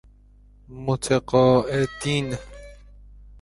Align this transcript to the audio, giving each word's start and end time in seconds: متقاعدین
متقاعدین 0.69 2.37